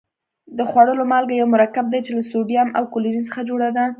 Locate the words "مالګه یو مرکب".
1.11-1.85